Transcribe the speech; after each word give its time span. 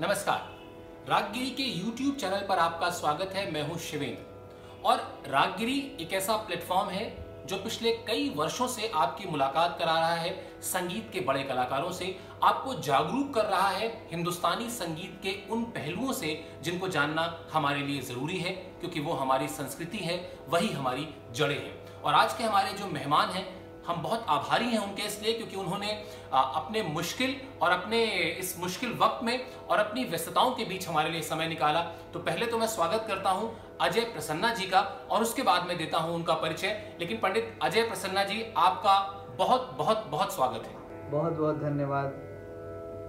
नमस्कार। 0.00 1.10
रागगिरी 1.10 1.50
के 1.50 1.64
YouTube 1.72 2.16
channel 2.20 2.46
पर 2.48 2.58
आपका 2.58 2.88
स्वागत 2.90 3.32
है। 3.34 3.50
मैं 3.52 3.62
हूँ 3.68 3.76
शिवेंद्र। 3.78 4.82
और 4.84 4.98
रागगिरी 5.26 5.76
एक 6.00 6.12
ऐसा 6.12 6.36
प्लेटफॉर्म 6.36 6.88
है 6.90 7.04
जो 7.46 7.56
पिछले 7.56 7.92
कई 8.06 8.28
वर्षों 8.28 8.66
से 8.68 8.90
आपकी 8.94 9.28
मुलाकात 9.28 9.78
करा 9.78 9.98
रहा 10.00 10.14
है। 10.14 10.32
संगीत 10.62 11.10
के 11.12 11.20
बड़े 11.20 11.42
कलाकारों 11.42 11.92
से 11.92 12.16
आपको 12.42 12.74
जागरूक 12.74 13.32
कर 13.34 13.44
रहा 13.44 13.68
है। 13.68 13.88
हिंदुस्तानी 14.10 14.68
संगीत 14.70 15.20
के 15.22 15.36
उन 15.50 15.62
पहलुओं 15.62 16.12
से 16.12 16.38
जिनको 16.62 16.88
जानना 16.88 17.32
हमारे 17.52 17.80
लिए 17.80 18.00
ज़रूरी 18.00 18.38
है, 18.38 18.50
क्योंकि 18.50 19.00
वो 19.00 19.12
हमारी 19.12 19.48
संस्कृति 19.48 19.98
है, 19.98 20.16
वही 20.48 20.68
हमारी 20.68 21.08
जड़ें 21.34 21.58
हैं। 21.58 22.02
और 22.02 22.14
आज 22.14 22.34
के 22.34 22.44
हमारे 22.44 22.72
जो 22.72 22.86
मेहमान 22.86 23.30
हैं 23.30 23.63
हम 23.86 24.02
बहुत 24.02 24.24
आभारी 24.28 24.64
हैं 24.64 24.78
उनके 24.78 25.02
इसलिए 25.02 25.32
क्योंकि 25.32 25.56
उन्होंने 25.56 25.90
अपने 26.32 26.82
मुश्किल 26.84 27.34
और 27.62 27.70
अपने 27.70 28.04
इस 28.38 28.54
मुश्किल 28.60 28.92
वक्त 29.00 29.24
में 29.24 29.38
और 29.68 29.78
अपनी 29.78 30.04
व्यस्तताओं 30.04 30.50
के 30.50 30.64
बीच 30.64 30.88
हमारे 30.88 31.10
लिए 31.10 31.22
समय 31.22 31.48
निकाला। 31.48 31.80
तो 32.12 32.18
पहले 32.20 32.46
तो 32.46 32.58
मैं 32.58 32.66
स्वागत 32.66 33.04
करता 33.08 33.30
हूँ 33.30 33.50
अजय 33.80 34.04
प्रसन्ना 34.12 34.52
जी 34.54 34.66
का 34.66 34.80
और 35.10 35.22
उसके 35.22 35.42
बाद 35.42 35.66
मैं 35.68 35.76
देता 35.78 35.98
हूँ 35.98 36.14
उनका 36.14 36.34
परिचय। 36.36 36.80
लेकिन 37.00 37.18
पंडित 37.18 37.58
अजय 37.62 37.82
प्रसन्ना 37.82 38.24
जी 38.24 38.44
आपका 38.56 38.98
बहुत 39.38 39.74
बहुत 39.78 40.06
बहुत 40.10 40.34
स्वागत 40.34 40.66
है। 40.66 41.10
बहुत 41.10 41.32
बहुत 41.32 41.56
धन्यवाद। 41.58 42.22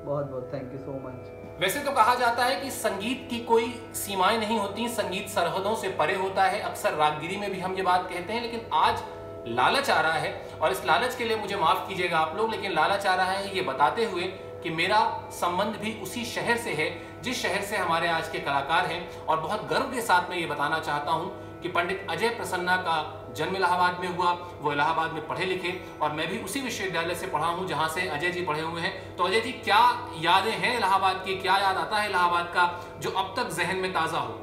बहुत 0.05 0.25
बहुत 0.25 0.49
थैंक 0.53 0.73
यू 0.73 0.79
सो 0.79 0.99
मच 1.01 1.31
वैसे 1.61 1.79
तो 1.79 1.91
कहा 1.91 2.13
जाता 2.15 2.45
है 2.45 2.55
कि 2.61 2.69
संगीत 2.71 3.27
की 3.29 3.39
कोई 3.45 3.67
सीमाएँ 3.95 4.37
नहीं 4.37 4.57
होती 4.59 4.87
संगीत 4.91 5.29
सरहदों 5.29 5.75
से 5.75 5.89
परे 5.99 6.15
होता 6.15 6.43
है। 6.43 6.59
अक्सर 6.61 6.93
रागगिरी 6.95 7.37
में 7.37 7.51
भी 7.51 7.59
हम 7.59 7.75
ये 7.75 7.83
बात 7.83 8.09
कहते 8.09 8.33
हैं 8.33 8.41
लेकिन 8.41 8.65
आज 8.73 9.03
लालच 9.47 9.89
आ 9.89 9.99
रहा 10.01 10.13
है 10.13 10.59
और 10.61 10.71
इस 10.71 10.85
लालच 10.85 11.15
के 11.15 11.23
लिए 11.23 11.37
मुझे 11.37 11.55
माफ़ 11.55 11.87
कीजिएगा 11.87 12.17
आप 12.17 12.35
लोग, 12.37 12.51
लेकिन 12.51 12.71
लालच 12.71 13.05
आ 13.05 13.15
रहा 13.15 13.31
है 13.31 13.55
ये 13.55 13.61
बताते 13.61 14.05
हुए 14.05 14.23
कि 14.63 14.69
मेरा 14.69 14.99
संबंध 15.31 15.75
भी 15.75 15.93
उसी 16.03 16.23
शहर 16.25 16.57
से 16.57 16.73
है, 16.73 16.89
जिस 17.21 17.41
शहर 17.41 17.61
से 17.61 17.77
हमारे 17.77 18.07
आज 18.07 18.29
के 18.29 18.39
कलाकार 18.39 18.85
हैं। 18.85 19.25
और 19.25 19.39
बहुत 19.39 19.67
गर्व 19.69 19.91
के 19.91 20.01
साथ 20.01 20.29
मैं 20.29 20.37
ये 20.37 20.45
बताना 20.45 20.79
चाहता 20.79 21.11
हूँ 21.11 21.59
कि 21.61 21.69
पंडित 21.69 22.07
अजय 22.09 22.29
प्रसन्ना 22.29 22.75
का 22.77 22.97
जन्म 23.35 23.55
इलाहाबाद 23.55 23.99
में 24.01 24.07
हुआ, 24.17 24.31
वो 24.61 24.71
इलाहाबाद 24.71 25.13
में 25.13 25.27
पढ़े 25.27 25.45
लिखे, 25.45 25.73
और 26.01 26.11
मैं 26.11 26.27
भी 26.27 26.37
उसी 26.37 26.59
विश्वविद्यालय 26.59 27.15
से 27.15 27.27
पढ़ा 27.27 27.47
हूँ, 27.47 27.67
जहाँ 27.67 27.87
से 27.87 28.07
अजय 28.09 28.31
जी 28.31 28.41
पढ़े 28.41 28.61
हुए 28.61 28.81
हैं। 28.81 29.15
तो 29.15 29.23
अजय 29.23 29.41
जी, 29.41 29.51
क्या 29.51 29.79
यादें 30.19 30.51
हैं 30.51 30.77
इलाहाबाद 30.77 31.23
की? 31.25 31.35
क्या 31.37 31.57
याद 31.57 31.77
आता 31.77 31.97
है 31.97 32.09
इलाहाबाद 32.09 32.45
का, 32.45 32.69
जो 32.99 33.09
अब 33.09 33.33
तक 33.37 33.49
जहन 33.55 33.77
में 33.77 33.93
ताज़ा 33.93 34.19
हो? 34.19 34.39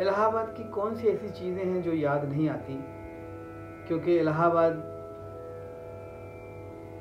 इलाहाबाद 0.00 0.54
की 0.56 0.70
कौन 0.70 0.96
सी 0.96 1.08
ऐसी 1.08 1.28
चीज़ें 1.28 1.64
हैं 1.64 1.82
जो 1.82 1.92
याद 1.92 2.24
नहीं 2.24 2.48
आती? 2.48 2.74
क्योंकि 3.88 4.16
इलाहाबाद 4.18 4.72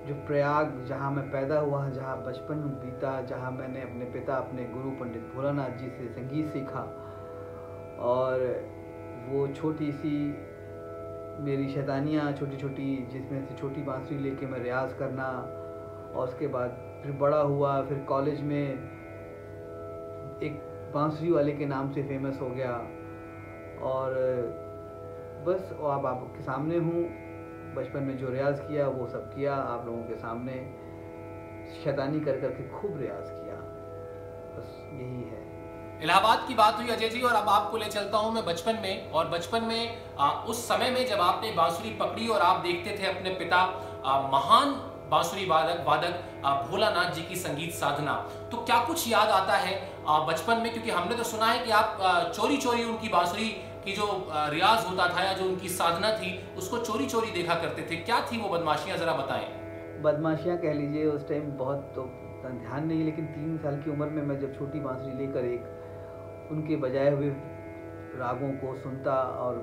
जो 0.08 0.16
प्रयाग, 0.28 0.84
जहाँ 0.86 1.12
मैं 1.12 1.32
पैदा 1.32 1.60
हुआ, 1.60 1.90
जहाँ 1.90 2.24
बचपन 2.24 2.62
बीता, 2.84 3.22
जहाँ 3.22 3.52
मैंने 3.52 3.82
अपने 3.82 4.06
पिता, 4.06 4.36
अपने 4.36 4.64
गुरु 4.64 4.92
पंडित 4.92 5.32
भोलानाथ 5.36 5.78
जी 5.78 5.90
से 5.90 6.08
संगीत 6.08 6.48
सीखा 6.48 6.82
और 8.00 8.46
वो 9.30 9.48
छोटी 9.48 9.92
सी 9.92 10.14
मेरी 11.44 11.70
शैतानियाँ 11.70 12.32
छोटी 12.34 12.58
छोटी 12.58 13.08
जिसमें 13.12 13.46
से 13.46 13.56
छोटी 13.56 13.82
बांसुरी 13.82 14.20
लेके 14.20 14.46
मैं 14.46 14.60
रियाज़ 14.60 14.94
करना 14.94 15.28
और 16.16 16.28
उसके 16.28 16.48
बाद 16.48 16.78
फिर 17.04 17.12
बड़ा 17.12 17.42
हुआ, 17.42 17.82
फिर 17.82 18.00
कॉलेज 18.00 18.42
में 18.42 18.68
एक 20.44 20.60
बांसुरी 20.94 21.32
वाले 21.32 21.52
के 21.52 21.66
नाम 21.66 21.92
से 21.92 22.04
फ़ेमस 22.04 22.42
हो 22.42 22.50
गया 22.50 22.74
और 23.84 24.61
बस 25.46 25.72
अब 25.74 26.06
आपके 26.06 26.44
सामने 26.44 26.78
हूँ। 26.78 27.04
बचपन 27.76 28.04
में 28.04 28.18
जो 28.18 28.30
रियाज़ 28.30 28.60
किया 28.62 28.88
वो 28.88 29.08
सब 29.08 29.30
किया 29.30 29.54
आप 29.56 29.86
लोगों 29.86 30.04
के 30.04 30.16
सामने 30.16 30.54
शैतानी 31.84 32.20
कर 32.20 32.40
करके 32.40 32.68
खूब 32.70 32.98
रियाज़ 32.98 33.30
किया। 33.30 33.56
बस 34.56 34.76
यही 34.94 35.24
है। 35.30 35.40
इलाहाबाद 36.04 36.48
की 36.48 36.54
बात 36.54 36.78
हुई 36.78 36.90
अजय 36.90 37.10
जी 37.10 37.22
और 37.22 37.34
अब 37.34 37.50
आपको 37.50 37.78
ले 37.78 37.86
चलता 37.88 38.18
हूँ 38.18 38.34
मैं 38.34 38.46
बचपन 38.46 38.80
में। 38.84 39.12
और 39.12 39.28
बचपन 39.30 39.64
में 39.64 39.98
आ, 40.20 40.30
उस 40.30 40.68
समय 40.68 40.92
में 40.92 41.06
जब 41.08 41.22
आपने 41.22 41.52
बांसुरी 41.52 41.90
पकड़ी 41.96 42.28
और 42.28 42.42
आप 42.42 42.62
देखते 42.62 42.98
थे 43.00 43.08
अपने 43.08 43.30
पिता 43.36 43.58
आ, 44.06 44.22
महान 44.28 44.72
बांसुरी 45.12 45.46
वादक 45.46 45.84
वादक 45.88 46.14
भोलानाथ 46.70 47.12
जी 47.14 47.22
की 47.22 47.36
संगीत 47.38 47.74
साधना। 47.76 48.14
तो 48.52 48.58
क्या 48.58 48.84
कुछ 48.86 49.08
याद 49.08 49.30
आता 49.32 49.58
है 49.58 49.74
बचपन 50.28 50.58
में? 50.58 50.72
क्योंकि 50.74 50.90
हमने 50.90 51.16
तो 51.16 51.24
सुना 51.24 51.46
है 51.46 51.66
कि 51.66 51.72
आप 51.72 51.98
आ, 52.02 52.24
चोरी 52.30 52.58
चोरी 52.58 52.84
उनकी 52.84 53.10
बांसुरी 53.10 53.50
की 53.84 53.92
जो 53.92 54.06
रियाज 54.32 54.86
होता 54.86 55.08
था 55.10 55.24
या 55.24 55.34
जो 55.34 55.46
उनकी 55.46 55.70
साधना 55.70 56.12
थी, 56.18 56.38
उसको 56.58 56.78
चोरी 56.80 57.06
चोरी 57.06 57.32
देखा 57.32 57.56
करते 57.56 57.82
थे। 57.82 57.96
क्या 57.98 58.20
थी 58.22 58.42
वो 58.42 58.50
बदमाशियाँ, 58.50 58.98
जरा 58.98 59.14
बताएँ? 59.14 59.46
बदमाशियाँ 60.02 60.58
कह 60.58 60.74
लीजिए, 60.74 61.06
उस 61.06 61.28
टाइम 61.30 61.52
बहुत 61.58 61.92
तो 61.96 62.10
ध्यान 62.44 62.88
नहीं, 62.88 63.04
लेकिन 63.06 63.26
तीन 63.28 63.58
साल 63.58 63.76
की 63.82 63.92
उम्र 63.92 64.06
में 64.08 64.22
मैं 64.24 64.40
जब 64.40 64.54
छोटी 64.54 64.80
बांसुरी 64.80 65.18
लेकर 65.18 65.46
एक 65.46 66.50
उनके 66.52 66.76
बजाए 66.76 67.12
हुए 67.12 67.30
रागों 68.18 68.52
को 68.58 68.76
सुनता 68.76 69.14
और 69.40 69.60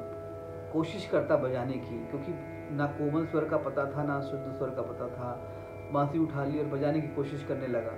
कोशिश 0.72 1.08
करता 1.12 1.36
बजाने 1.36 1.72
की, 1.74 1.98
क्योंकि 2.10 2.32
ना 2.76 2.86
कोमल 2.98 3.26
स्वर 3.26 3.44
का 3.44 3.56
पता 3.56 3.84
था, 3.86 4.02
ना 4.02 4.20
शुद्ध 4.20 4.56
स्वर 4.56 4.70
का 4.70 4.82
पता 4.82 5.08
था, 5.08 5.32
बांसुरी 5.92 6.18
उठा 6.18 6.44
ली 6.44 6.58
और 6.58 6.66
बजाने 6.66 7.00
की 7.00 7.08
कोशिश 7.08 7.44
करने 7.48 7.66
लगा। 7.66 7.96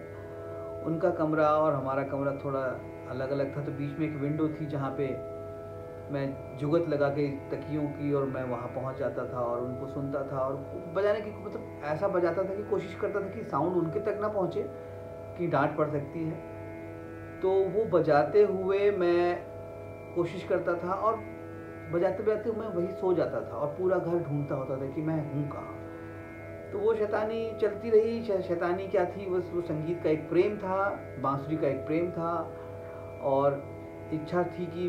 उनका 0.86 1.10
कमरा 1.10 1.48
और 1.54 1.74
हमारा 1.74 2.02
कमरा 2.02 2.32
थोड़ा 2.44 2.60
अलग 3.10 3.30
अलग 3.30 3.56
था 3.56 3.64
तो 3.64 3.72
बीच 3.72 3.98
में 3.98 4.06
एक 4.06 4.16
विंडो 4.16 4.48
थी 4.50 4.66
जहाँ 4.66 4.90
पे 4.98 5.06
मैं 6.10 6.56
जुगत 6.58 6.88
लगा 6.88 7.08
के 7.08 7.26
तकियों 7.50 7.82
की 7.82 8.12
और 8.12 8.24
मैं 8.24 8.42
वहाँ 8.44 8.68
पहुँच 8.68 8.96
जाता 8.96 9.24
था 9.24 9.40
और 9.40 9.60
उनको 9.60 9.86
सुनता 9.86 10.22
था 10.32 10.38
और 10.38 10.54
बजाने 10.96 11.20
की 11.20 11.30
मतलब 11.44 11.82
ऐसा 11.84 12.08
बजाता 12.08 12.42
था 12.42 12.54
कि 12.54 12.62
कोशिश 12.62 12.94
करता 12.94 13.20
था 13.20 13.28
कि 13.28 13.42
साउंड 13.42 13.76
उनके 13.76 14.00
तक 14.00 14.18
ना 14.20 14.28
पहुँचे, 14.28 14.62
कि 15.38 15.46
डांट 15.46 15.76
पड़ 15.76 15.88
सकती 15.90 16.24
है। 16.24 16.38
तो 17.40 17.50
वो 17.70 17.84
बजाते 17.84 18.42
हुए 18.42 18.90
मैं 18.90 19.44
कोशिश 20.14 20.44
करता 20.44 20.74
था 20.74 20.94
और 20.94 21.16
बजाते 21.92 22.22
बजाते 22.22 22.50
मैं 22.50 22.68
वही 22.68 22.86
सो 22.86 23.12
जाता 23.14 23.40
था 23.40 23.56
और 23.56 23.68
पूरा 23.68 23.98
घर 23.98 24.18
ढूंढता 24.18 24.54
होता 24.54 24.76
था 24.76 24.86
कि 24.86 25.02
मैं 25.02 25.34
हूँ 25.34 25.48
कहाँ। 25.50 25.76
तो 26.72 26.78
वो 26.78 26.94
शैतानी 26.94 27.58
चलती 27.60 27.90
रही 27.90 28.22
शैतानी 28.22 28.86
क्या 28.88 29.04
थी? 29.04 29.26
बस 29.30 29.50
वो 29.54 29.60
संगीत 29.60 30.02
का 30.02 30.10
एक 30.10 30.28
प्रेम 30.28 30.56
था, 30.56 30.88
बांसुरी 31.20 31.56
का 31.56 31.68
एक 31.68 31.86
प्रेम 31.86 32.10
था 32.10 32.32
और 33.22 33.62
इच्छा 34.12 34.42
थी 34.42 34.66
कि 34.66 34.88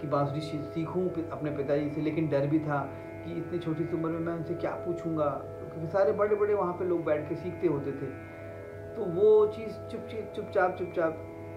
कि 0.00 0.06
बांसुरी 0.06 0.40
सीखूँ 0.40 1.08
अपने 1.30 1.50
पिताजी 1.50 1.90
से, 1.90 2.00
लेकिन 2.00 2.28
डर 2.28 2.46
भी 2.46 2.58
था 2.60 2.78
कि 3.24 3.32
इतनी 3.32 3.58
छोटी 3.58 3.84
सी 3.84 3.94
उम्र 3.94 4.08
में 4.08 4.18
मैं 4.20 4.34
उनसे 4.34 4.54
क्या 4.54 4.70
पूछूँगा? 4.86 5.28
क्योंकि 5.60 5.92
सारे 5.92 6.12
बड़े 6.12 6.36
बड़े 6.36 6.54
वहाँ 6.54 6.72
पे 6.72 6.84
लोग 6.84 7.04
बैठ 7.04 7.28
के 7.28 7.34
सीखते 7.34 7.66
होते 7.66 7.92
थे। 7.92 8.06
तो 8.96 9.04
वो 9.14 9.46
चीज़ 9.46 9.72
चुप 9.90 10.08
चुपचाप 10.36 10.76
चुपचाप 10.78 11.12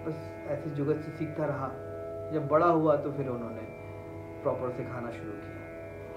बस 0.08 0.18
ऐसे 0.50 0.70
जुगत 0.70 1.02
से 1.06 1.12
सीखता 1.12 1.46
रहा। 1.46 1.68
जब 2.34 2.48
बड़ा 2.48 2.68
हुआ 2.68 2.96
तो 2.96 3.12
फिर 3.12 3.28
उन्होंने 3.28 3.62
प्रॉपर 4.44 4.72
सिखाना 4.72 5.12
शुरू 5.12 5.32
किया। 5.32 5.58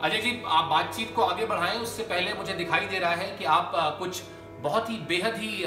अजय 0.01 0.19
जी, 0.19 0.43
आप 0.47 0.65
बातचीत 0.65 1.15
को 1.17 1.23
आगे 1.23 1.47
बढ़ाएँ। 1.47 1.79
उससे 1.79 2.03
पहले 2.03 2.35
मुझे 2.35 2.55
दिखाई 2.55 2.87
दे 2.87 2.99
रहा 2.99 3.15
है 3.15 3.37
कि 3.39 3.45
आप 3.51 3.73
कुछ 3.99 4.23
बहुत 4.61 4.91
ही 4.91 4.97
बेहद 5.09 5.35
ही 5.37 5.65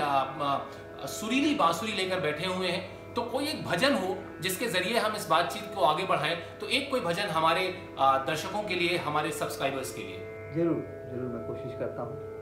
सुरीली 1.10 1.56
बांसुरी 1.56 1.94
लेकर 1.94 2.20
बैठे 2.20 2.46
हुए 2.48 2.68
हैं। 2.68 2.84
तो 3.16 3.22
कोई 3.24 3.46
एक 3.48 3.64
भजन 3.66 3.94
हो 3.96 4.16
जिसके 4.42 4.68
ज़रिए 4.68 4.98
हम 5.00 5.16
इस 5.16 5.28
बातचीत 5.30 5.74
को 5.76 5.82
आगे 5.84 6.06
बढ़ाएँ 6.06 6.36
तो 6.62 6.68
एक 6.70 6.90
कोई 6.92 7.00
भजन 7.02 7.30
हमारे 7.30 7.68
दर्शकों 8.00 8.64
के 8.64 8.76
लिए, 8.76 8.98
हमारे 9.00 9.32
सब्सक्राइबर्स 9.34 9.94
के 9.94 10.02
लिए। 10.02 10.18
ज़रूर 10.56 10.82
ज़रूर 11.12 11.32
मैं 11.34 11.46
कोशिश 11.48 11.80
करता 11.80 12.02
हूँ। 12.02 12.35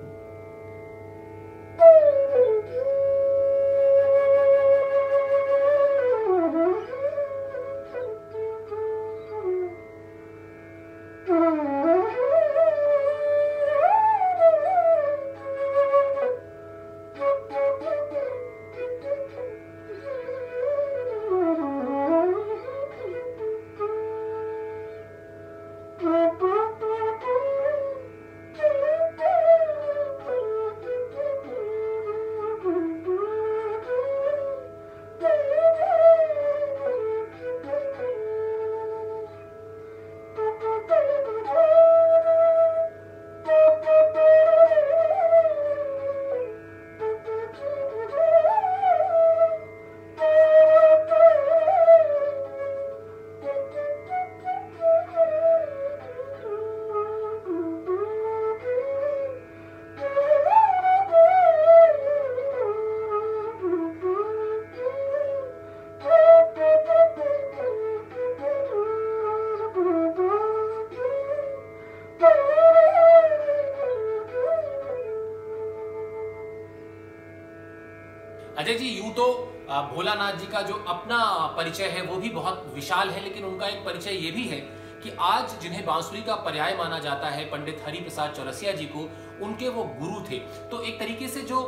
का 80.53 80.61
जो 80.61 80.83
अपना 80.89 81.19
परिचय 81.57 81.87
है, 81.87 82.01
वो 82.03 82.15
भी 82.17 82.29
बहुत 82.31 82.71
विशाल 82.75 83.09
है, 83.09 83.23
लेकिन 83.23 83.45
उनका 83.45 83.67
एक 83.67 83.85
परिचय 83.85 84.17
ये 84.17 84.31
भी 84.31 84.47
है 84.47 84.59
कि 85.03 85.11
आज 85.21 85.57
जिन्हें 85.61 85.85
बांसुरी 85.85 86.21
का 86.23 86.35
पर्याय 86.43 86.75
माना 86.77 86.99
जाता 86.99 87.29
है, 87.29 87.45
पंडित 87.47 87.81
हरि 87.85 87.97
प्रसाद 87.99 88.33
चौरसिया 88.33 88.71
जी 88.73 88.85
को, 88.87 88.99
उनके 89.41 89.69
वो 89.69 89.83
गुरु 89.99 90.21
थे। 90.21 90.37
तो 90.71 90.81
एक 90.81 90.99
तरीके 90.99 91.27
से 91.27 91.41
जो 91.43 91.59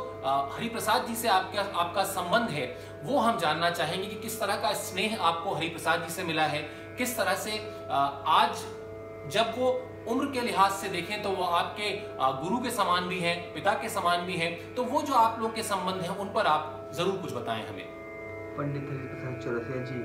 हरि 0.52 0.68
प्रसाद 0.68 1.06
जी 1.06 1.14
से 1.16 1.28
आपका 1.30 1.62
आपका 1.80 2.04
संबंध 2.06 2.50
है, 2.50 2.66
वो 3.02 3.18
हम 3.18 3.38
जानना 3.38 3.70
चाहेंगे 3.72 4.06
कि 4.06 4.14
किस 4.18 4.40
तरह 4.40 4.56
का 4.56 4.72
स्नेह 4.76 5.22
आपको 5.22 5.54
हरिप्रसाद 5.54 6.02
जी 6.02 6.12
से 6.12 6.24
मिला 6.24 6.46
है, 6.46 6.62
किस 6.98 7.16
तरह 7.16 7.34
से 7.36 7.58
आज 7.90 8.64
जब 9.32 9.54
वो 9.58 9.68
उम्र 10.08 10.26
के 10.32 10.40
लिहाज 10.40 10.72
से 10.72 10.88
देखें 10.88 11.22
तो 11.22 11.30
वो 11.30 11.44
आपके 11.44 11.90
गुरु 12.40 12.58
के 12.58 12.70
समान 12.72 13.08
भी 13.08 13.18
हैं, 13.20 13.36
पिता 13.54 13.72
के 13.74 13.88
समान 13.90 14.26
भी 14.26 14.36
हैं 14.36 14.74
तो 14.74 14.84
वो 14.84 15.02
जो 15.02 15.14
आप 15.16 15.40
लोग 15.40 15.54
के 15.54 15.62
संबंध 15.64 16.02
हैं, 16.02 16.16
उन 16.16 16.32
पर 16.32 16.46
आप 16.46 16.90
ज़रूर 16.94 17.16
कुछ 17.18 17.32
बताएँ 17.34 17.66
हमें। 17.66 17.84
पंडित 18.56 18.88
हरि 18.90 19.06
प्रसाद 19.08 19.40
चौरसिया 19.40 19.82
जी, 19.84 20.00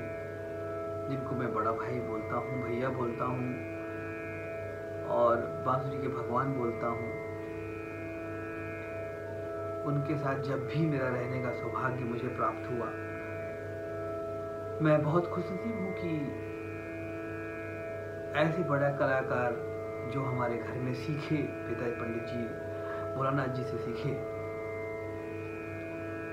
जिनको 1.08 1.36
मैं 1.36 1.52
बड़ा 1.54 1.72
भाई 1.72 1.98
बोलता 2.00 2.36
हूँ, 2.36 2.62
भैया 2.62 2.88
बोलता 2.90 3.24
हूँ, 3.24 3.46
और 5.10 5.36
बांसुरी 5.66 5.98
के 6.02 6.08
भगवान 6.08 6.52
बोलता 6.54 6.86
हूँ, 6.86 7.08
उनके 9.86 10.16
साथ 10.16 10.42
जब 10.42 10.66
भी 10.66 10.86
मेरा 10.86 11.08
रहने 11.08 11.42
का 11.42 11.52
सौभाग्य 11.52 12.04
मुझे 12.04 12.28
प्राप्त 12.28 12.70
हुआ, 12.70 12.86
मैं 14.82 15.02
बहुत 15.02 15.26
खुश 15.26 15.44
नसीब 15.44 15.80
हूँ 15.80 15.92
कि 15.94 16.12
ऐसे 18.40 18.62
बड़ा 18.68 18.90
कलाकार 18.98 19.56
जो 20.12 20.22
हमारे 20.24 20.56
घर 20.58 20.78
में 20.78 20.92
सीखे 20.94 21.36
पिता 21.66 21.90
पंडित 21.98 22.24
जी 22.26 22.44
मौलाना 23.16 23.46
जी 23.46 23.62
से 23.62 23.78
सीखे। 23.78 24.12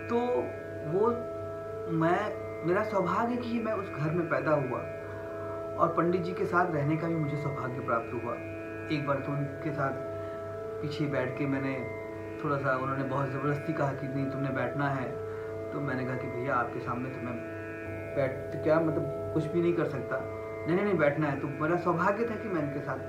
तो 0.07 0.19
वो 0.91 1.09
मैं, 1.89 2.33
मेरा 2.67 2.83
सौभाग्य 2.83 3.35
कि 3.35 3.59
मैं 3.59 3.73
उस 3.73 3.89
घर 3.89 4.11
में 4.11 4.29
पैदा 4.29 4.51
हुआ। 4.51 4.79
और 5.77 5.93
पंडित 5.97 6.21
जी 6.21 6.33
के 6.33 6.45
साथ 6.45 6.71
रहने 6.71 6.97
का 6.97 7.07
भी 7.07 7.15
मुझे 7.15 7.37
सौभाग्य 7.37 7.79
प्राप्त 7.79 8.23
हुआ। 8.23 8.33
एक 8.91 9.05
बार 9.07 9.19
तो 9.19 9.31
उनके 9.31 9.71
साथ 9.71 9.91
पीछे 10.81 11.05
बैठ 11.05 11.37
के 11.37 11.45
मैंने 11.45 11.87
थोड़ा 12.43 12.57
सा 12.57 12.77
उन्होंने 12.77 13.03
बहुत 13.03 13.29
ज़बरदस्ती 13.29 13.73
कहा 13.73 13.93
कि 13.93 14.07
नहीं, 14.07 14.25
तुमने 14.25 14.49
बैठना 14.49 14.89
है। 14.89 15.11
तो 15.71 15.79
मैंने 15.79 16.05
कहा 16.05 16.15
कि 16.15 16.27
भैया, 16.27 16.55
आपके 16.55 16.79
सामने 16.79 17.09
तो 17.09 17.21
मैं 17.21 17.33
बैठ 18.15 18.31
तो 18.31 18.63
क्या 18.63 18.79
मतलब 18.79 19.31
कुछ 19.33 19.45
भी 19.45 19.61
नहीं 19.61 19.73
कर 19.73 19.85
सकता। 19.85 20.19
नहीं 20.65 20.75
नहीं 20.75 20.85
नहीं, 20.85 20.97
बैठना 20.97 21.27
है। 21.27 21.39
तो 21.39 21.47
मेरा 21.47 21.75
सौभाग्य 21.75 22.25
था 22.25 22.35
कि 22.35 22.49
मैं 22.49 22.63
उनके 22.63 22.79
साथ 22.79 22.99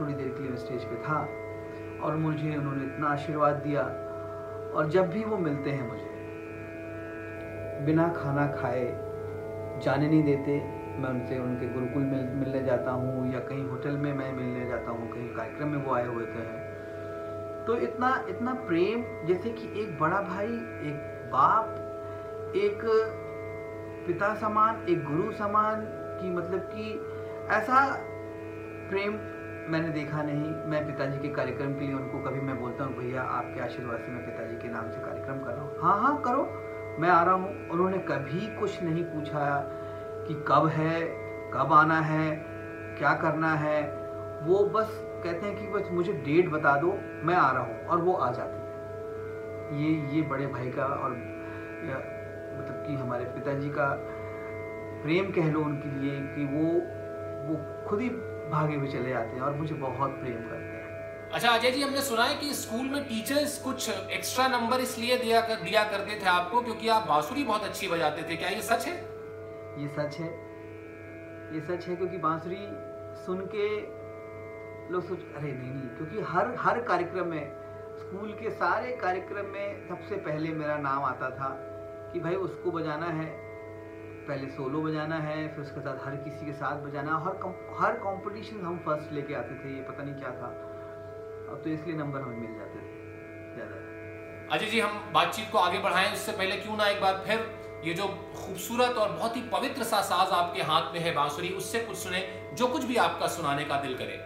थोड़ी 0.00 0.14
देर 0.14 0.28
के 0.28 0.42
लिए 0.42 0.56
स्टेज 0.56 0.84
पे 0.84 0.96
था। 0.96 1.28
और 2.02 2.16
मुझे 2.16 2.56
उन्होंने 2.56 2.84
इतना 2.84 3.08
आशीर्वाद 3.08 3.54
दिया। 3.54 3.82
और 4.74 4.86
जब 4.90 5.10
भी 5.10 5.24
वो 5.24 5.38
मिलते 5.38 5.70
हैं 5.70 5.88
मुझे 5.88 6.15
बिना 7.86 8.08
खाना 8.08 8.46
खाए 8.46 8.84
जाने 9.82 10.08
नहीं 10.08 10.22
देते। 10.22 10.76
मैं 10.96 11.08
उनसे, 11.10 11.38
उनके 11.38 11.66
गुरुकुल 11.66 12.02
मिल, 12.02 12.20
मिलने 12.20 12.62
जाता 12.62 12.90
हूँ 12.90 13.32
या 13.34 13.40
कहीं 13.40 13.68
होटल 13.68 13.90
में 13.90 14.14
मैं 14.14 14.32
मिलने 14.32 14.66
जाता 14.66 14.90
हूँ, 14.90 15.12
कहीं 15.12 15.34
कार्यक्रम 15.34 15.68
में 15.68 15.84
वो 15.84 15.94
आए 15.94 16.06
हुए 16.06 16.26
थे। 16.26 16.44
तो 17.64 17.76
इतना 17.76 18.24
इतना 18.28 18.54
प्रेम, 18.54 19.26
जैसे 19.26 19.50
कि 19.50 19.82
एक 19.82 19.98
बड़ा 20.00 20.20
भाई, 20.20 20.52
एक 20.90 21.28
बाप, 21.32 21.66
एक 22.56 22.78
पिता 24.06 24.34
समान, 24.34 24.86
एक 24.88 25.04
गुरु 25.04 25.32
समान 25.32 25.86
की 26.20 26.30
मतलब 26.30 26.60
कि 26.60 27.00
ऐसा 27.50 28.02
प्रेम 28.90 29.12
मैंने 29.72 29.88
देखा 29.88 30.22
नहीं। 30.22 30.50
मैं 30.66 30.86
पिताजी 30.86 31.18
के 31.18 31.28
कार्यक्रम 31.28 31.74
के 31.74 31.80
लिए 31.80 31.94
उनको 31.94 32.18
कभी 32.18 32.40
मैं 32.40 32.60
बोलता 32.60 32.84
हूँ, 32.84 32.96
भैया, 32.96 33.22
आपके 33.22 33.60
आशीर्वाद 33.60 33.98
से 33.98 34.12
मैं 34.12 34.24
पिताजी 34.26 34.56
के 34.56 34.68
नाम 34.68 34.90
से 34.90 35.00
कार्यक्रम 35.00 35.38
कर 35.38 35.52
रहा 35.52 35.62
हूँ। 35.62 35.76
हाँ 35.80 36.00
हाँ 36.00 36.22
करो। 36.22 36.65
मैं 36.98 37.08
आ 37.08 37.22
रहा 37.22 37.34
हूँ। 37.34 37.68
उन्होंने 37.68 37.98
कभी 38.08 38.46
कुछ 38.56 38.82
नहीं 38.82 39.04
पूछा 39.04 39.46
कि 40.28 40.34
कब 40.48 40.66
है, 40.66 41.00
कब 41.54 41.72
आना 41.72 42.00
है, 42.00 42.30
क्या 42.98 43.12
करना 43.14 43.52
है। 43.54 43.80
वो 44.42 44.64
बस 44.66 44.88
कहते 45.24 45.46
हैं 45.46 45.56
कि 45.56 45.66
बस 45.68 45.88
मुझे 45.92 46.12
डेट 46.12 46.48
बता 46.50 46.76
दो, 46.76 46.92
मैं 47.22 47.34
आ 47.34 47.50
रहा 47.52 47.62
हूँ 47.62 47.86
और 47.86 48.00
वो 48.00 48.12
आ 48.12 48.30
जाते 48.32 48.56
हैं। 48.56 48.64
ये 49.72 50.16
ये 50.16 50.22
बड़े 50.22 50.46
भाई 50.46 50.70
का 50.70 50.84
और 50.84 51.10
मतलब 51.10 52.84
कि 52.86 52.94
हमारे 52.94 53.24
पिताजी 53.24 53.68
का 53.68 53.88
प्रेम 55.02 55.30
कह 55.32 55.50
लो 55.50 55.60
उनके 55.60 55.88
लिए 56.00 56.20
कि 56.34 56.44
वो 56.46 56.66
वो 57.48 57.56
खुद 57.88 58.00
ही 58.00 58.08
भागे 58.50 58.76
हुए 58.76 58.88
चले 58.88 59.08
जाते 59.08 59.36
हैं 59.36 59.42
और 59.42 59.54
मुझे 59.54 59.74
बहुत 59.74 60.10
प्रेम 60.10 60.38
करते 60.40 60.56
हैं। 60.56 60.65
अच्छा 61.36 61.50
अजय 61.50 61.70
जी, 61.70 61.80
हमने 61.82 62.00
सुना 62.02 62.24
है 62.24 62.34
कि 62.34 62.52
स्कूल 62.54 62.86
में 62.90 63.02
टीचर्स 63.04 63.56
कुछ 63.62 63.88
एक्स्ट्रा 63.88 64.46
नंबर 64.48 64.80
इसलिए 64.80 65.16
दिया 65.18 65.40
कर, 65.40 65.54
दिया 65.54 65.82
करते 65.84 66.18
थे 66.20 66.26
आपको 66.26 66.60
क्योंकि 66.60 66.88
आप 66.88 67.06
बांसुरी 67.08 67.42
बहुत 67.44 67.64
अच्छी 67.64 67.88
बजाते 67.88 68.22
थे। 68.22 68.36
क्या 68.36 68.48
ये 68.48 68.62
सच 68.62 68.86
है? 68.86 68.94
ये 69.78 69.88
सच 69.88 70.16
है। 70.18 70.28
ये 71.54 71.60
सच 71.60 71.88
है 71.88 71.96
क्योंकि 71.96 72.18
बांसुरी 72.18 72.56
सुन 73.26 73.40
के 73.54 73.66
लोग 74.92 75.08
सोच, 75.08 75.18
अरे 75.36 75.52
नहीं 75.52 75.72
नहीं, 75.72 75.88
क्योंकि 75.88 76.20
हर 76.28 76.54
हर 76.58 76.80
कार्यक्रम 76.82 77.28
में, 77.28 77.50
स्कूल 77.98 78.32
के 78.32 78.50
सारे 78.50 78.92
कार्यक्रम 78.96 79.46
में 79.46 79.88
सबसे 79.88 80.16
पहले 80.16 80.48
मेरा 80.52 80.76
नाम 80.76 81.04
आता 81.04 81.30
था 81.30 81.48
कि 82.12 82.20
भाई 82.20 82.34
उसको 82.34 82.70
बजाना 82.70 83.06
है, 83.06 83.26
पहले 84.28 84.46
सोलो 84.46 84.82
बजाना 84.82 85.18
है, 85.18 85.36
फिर 85.54 85.64
उसके 85.64 85.80
साथ 85.80 86.06
हर 86.06 86.16
किसी 86.16 86.46
के 86.46 86.52
साथ 86.52 86.80
बजाना 86.82 87.18
हर 87.18 87.36
हर 87.80 87.92
कंपटीशन 87.92 88.64
हम 88.66 88.78
फ़र्स्ट 88.86 89.12
लेके 89.12 89.34
आते 89.34 89.54
थे, 89.54 89.76
ये 89.76 89.82
पता 89.82 90.02
नहीं 90.02 90.14
क्या 90.14 90.30
था। 90.30 90.65
अब 91.46 91.60
तो 91.64 91.70
इसलिए 91.70 91.96
नंबर 91.96 92.20
हमें 92.20 92.36
मिल 92.38 92.54
जाते 92.54 92.78
हैं 92.78 92.88
ज़्यादा। 93.54 94.54
अजय 94.54 94.66
जी 94.66 94.80
हम 94.80 94.98
बातचीत 95.14 95.48
को 95.52 95.58
आगे 95.58 95.78
बढ़ाएँ। 95.80 96.12
उससे 96.12 96.32
पहले 96.32 96.56
क्यों 96.56 96.76
ना 96.76 96.88
एक 96.88 97.00
बार 97.00 97.22
फिर 97.26 97.38
ये 97.84 97.94
जो 97.94 98.06
खूबसूरत 98.36 98.96
और 98.98 99.08
बहुत 99.10 99.36
ही 99.36 99.42
पवित्र 99.52 99.82
सा 99.84 100.00
साज 100.04 100.32
आपके 100.34 100.62
हाथ 100.64 100.92
में 100.94 101.00
है 101.00 101.14
बांसुरी 101.14 101.48
उससे 101.56 101.80
कुछ 101.80 101.96
सुने 101.96 102.20
जो 102.54 102.66
कुछ 102.68 102.84
भी 102.84 102.96
आपका 103.00 103.26
सुनाने 103.30 103.64
का 103.64 103.80
दिल 103.82 103.96
करे। 103.96 104.16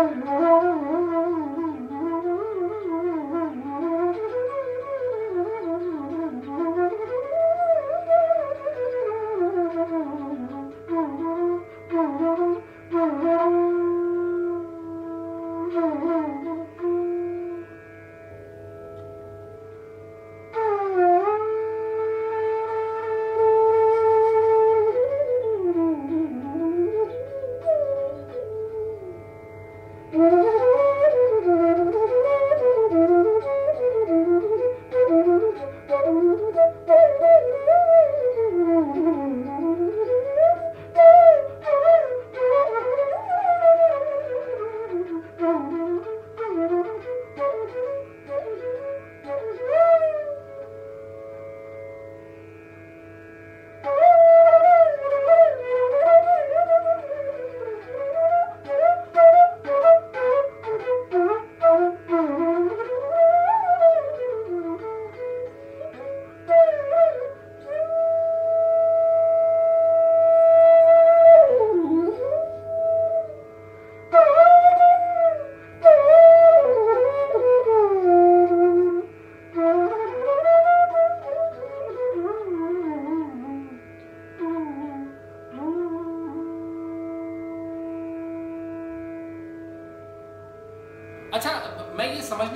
Oh, 0.00 0.14
my 0.14 0.26
God. 0.26 0.47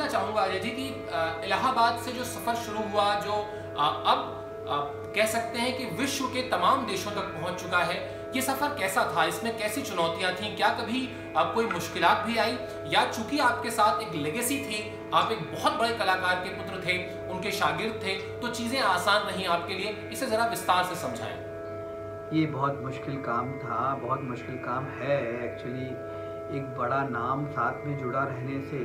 चाहूँगा 0.09 0.43
अजय 0.43 0.59
जी 0.59 0.71
कि 0.71 0.87
इलाहाबाद 1.45 1.99
से 1.99 2.13
जो 2.13 2.25
सफ़र 2.25 2.55
शुरू 2.55 2.79
हुआ 2.79 3.15
जो 3.21 3.33
आ, 3.79 3.87
अब 3.89 4.67
आ, 4.69 4.77
कह 5.13 5.27
सकते 5.27 5.59
हैं 5.59 5.77
कि 5.79 5.85
विश्व 5.97 6.25
के 6.25 6.43
तमाम 6.49 6.87
देशों 6.87 7.11
तक 7.11 7.25
पहुँच 7.37 7.63
चुका 7.63 7.79
है 7.79 8.23
ये 8.37 8.43
सफ़र 8.43 8.69
कैसा 8.69 9.03
था? 9.17 9.25
इसमें 9.25 9.59
कैसी 9.59 9.83
चुनौतियाँ 9.83 10.33
थी? 10.33 10.57
क्या 10.57 10.69
कभी 10.69 11.33
आप 11.37 11.55
कोई 11.55 11.67
मुश्किल 11.67 12.05
भी 12.27 12.37
आई? 12.37 12.57
या 12.89 13.05
चूँकि 13.13 13.39
आपके 13.39 13.71
साथ 13.71 14.01
एक 14.01 14.13
लेगेसी 14.15 14.59
थी 14.59 15.11
आप 15.15 15.33
एक 15.33 15.53
बहुत 15.53 15.73
बड़े 15.73 15.95
कलाकार 15.95 16.35
के 16.35 16.51
पुत्र 16.51 16.81
थे 16.87 17.29
उनके 17.29 17.51
शागिर्द 17.51 18.01
थे 18.05 18.15
तो 18.41 18.49
चीज़ें 18.49 18.81
आसान 18.81 19.23
रही 19.23 19.45
आपके 19.45 19.75
लिए 19.75 20.09
इसे 20.13 20.27
जरा 20.27 20.47
विस्तार 20.47 20.85
से 20.85 20.95
समझाएँ। 20.95 21.37
ये 22.33 22.47
बहुत 22.47 22.81
मुश्किल 22.83 23.15
काम 23.15 23.53
था 23.53 23.95
बहुत 23.95 24.21
मुश्किल 24.23 24.55
काम 24.55 24.85
है 24.85 25.17
एक्चुअली 25.45 26.22
एक 26.53 26.75
बड़ा 26.79 27.03
नाम 27.09 27.47
साथ 27.47 27.87
में 27.87 27.99
जुड़ा 27.99 28.25
रहने 28.25 28.61
से 28.61 28.79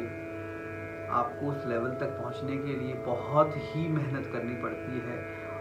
आपको 1.11 1.47
उस 1.47 1.65
लेवल 1.67 1.89
तक 1.89 2.17
पहुँचने 2.21 2.57
के 2.57 2.75
लिए 2.75 2.93
बहुत 2.93 3.53
ही 3.55 3.87
मेहनत 3.87 4.29
करनी 4.33 4.53
पड़ती 4.53 4.99
है 4.99 5.17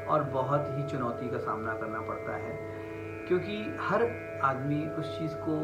और 0.07 0.23
बहुत 0.23 0.69
ही 0.69 0.87
चुनौती 0.87 1.29
का 1.29 1.39
सामना 1.39 1.75
करना 1.75 2.01
पड़ता 2.01 2.37
है। 2.37 2.59
क्योंकि 3.29 3.77
हर 3.81 4.03
आदमी 4.43 4.87
उस 4.99 5.19
चीज़ 5.19 5.35
को 5.35 5.59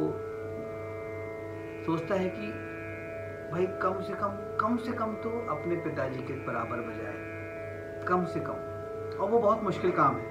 सोचता 1.87 2.15
है 2.15 2.29
कि 2.29 2.47
भाई 3.53 3.67
कम 3.67 4.01
से 4.03 4.13
कम 4.13 4.29
कम 4.61 4.77
से 4.77 4.93
कम 4.93 5.15
तो 5.15 5.31
अपने 5.51 5.77
पिताजी 5.77 6.21
के 6.21 6.33
बराबर 6.33 6.81
बजाए। 6.81 8.05
कम 8.09 8.25
से 8.25 8.41
कम। 8.41 9.19
और 9.19 9.31
वो 9.31 9.39
बहुत 9.39 9.63
मुश्किल 9.63 9.91
काम 9.91 10.17
है, 10.17 10.31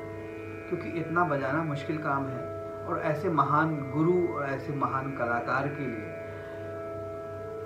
क्योंकि 0.70 0.89
इतना 0.89 1.24
बजाना 1.24 1.63
मुश्किल 1.63 1.98
काम 1.98 2.27
है 2.27 2.50
और 2.88 3.01
ऐसे 3.03 3.29
महान 3.29 3.75
गुरु 3.93 4.27
और 4.27 4.45
ऐसे 4.45 4.73
महान 4.73 5.11
कलाकार 5.11 5.67
के 5.67 5.88
लिए 5.88 6.19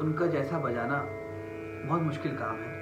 उनका 0.01 0.25
जैसा 0.27 0.59
बजाना 0.59 1.05
बहुत 1.87 2.01
मुश्किल 2.01 2.31
काम 2.31 2.55
है। 2.55 2.73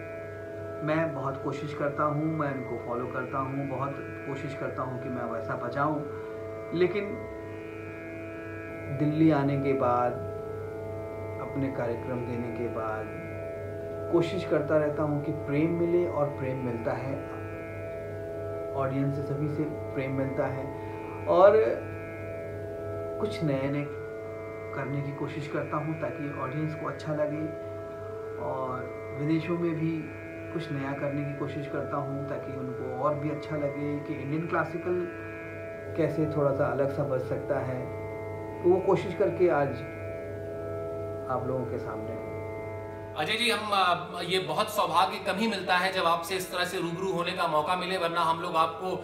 मैं 0.85 1.13
बहुत 1.15 1.43
कोशिश 1.43 1.73
करता 1.73 2.03
हूँ, 2.03 2.25
मैं 2.25 2.53
उनको 2.55 2.77
फॉलो 2.87 3.05
करता 3.05 3.37
हूँ, 3.37 3.67
बहुत 3.69 3.95
कोशिश 3.99 4.55
करता 4.55 4.83
हूँ 4.83 5.03
कि 5.03 5.09
मैं 5.09 5.23
वैसा 5.23 5.55
बचाऊँ 5.55 6.03
लेकिन 6.73 7.05
दिल्ली 8.99 9.31
आने 9.31 9.57
के 9.57 9.73
बाद, 9.73 10.13
अपने 11.41 11.67
कार्यक्रम 11.67 12.25
देने 12.25 12.51
के 12.57 12.67
बाद 12.67 13.05
कोशिश 14.11 14.45
करता 14.45 14.77
रहता 14.77 15.03
हूँ 15.03 15.23
कि 15.23 15.31
प्रेम 15.31 15.71
मिले 15.71 16.05
और 16.07 16.27
प्रेम 16.29 16.65
मिलता 16.65 16.91
है। 16.91 17.15
ऑडियंस 18.73 19.15
से 19.15 19.21
सभी 19.21 19.49
से 19.49 19.63
प्रेम 19.63 20.11
मिलता 20.11 20.45
है। 20.45 20.65
और 21.27 21.57
कुछ 23.19 23.43
नए 23.43 23.69
नए 23.71 23.85
करने 24.75 25.01
की 25.01 25.11
कोशिश 25.11 25.47
करता 25.47 25.77
हूँ 25.77 26.01
ताकि 26.01 26.39
ऑडियंस 26.39 26.75
को 26.75 26.87
अच्छा 26.87 27.15
लगे 27.15 27.45
और 28.43 28.89
विदेशों 29.19 29.57
में 29.57 29.75
भी 29.75 29.91
कुछ 30.53 30.71
नया 30.71 30.93
करने 30.93 31.23
की 31.23 31.39
कोशिश 31.39 31.67
करता 31.67 31.97
हूँ 31.97 32.29
ताकि 32.29 32.57
उनको 32.59 33.03
और 33.03 33.15
भी 33.15 33.29
अच्छा 33.29 33.55
लगे 33.55 33.99
कि 33.99 34.13
इंडियन 34.13 34.47
क्लासिकल 34.47 35.07
कैसे 35.97 36.25
थोड़ा 36.25 36.51
सा 36.51 36.65
अलग 36.65 36.89
सा 36.89 37.03
बच 37.03 37.21
सकता 37.21 37.59
है। 37.59 37.79
तो 38.63 38.69
वो 38.69 38.79
कोशिश 38.79 39.15
करके 39.15 39.49
आज 39.49 39.69
आप 41.31 41.43
लोगों 41.47 41.65
के 41.65 41.77
सामने 41.77 42.32
अजय 43.13 43.33
जी, 43.33 43.49
हम 43.49 44.21
ये 44.27 44.37
बहुत 44.41 44.69
सौभाग्य 44.75 45.17
कम 45.25 45.37
ही 45.39 45.47
मिलता 45.47 45.75
है 45.77 45.91
जब 45.93 46.05
आपसे 46.05 46.35
इस 46.35 46.51
तरह 46.51 46.65
से 46.65 46.77
रूबरू 46.77 47.11
होने 47.11 47.31
का 47.31 47.47
मौका 47.47 47.75
मिले, 47.75 47.97
वरना 47.97 48.21
हम 48.21 48.39
लोग 48.41 48.55
आपको 48.57 48.95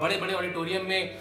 बड़े 0.00 0.16
बड़े 0.16 0.34
ऑडिटोरियम 0.34 0.86
में 0.88 1.18